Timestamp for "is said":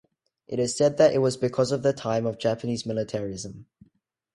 0.57-0.97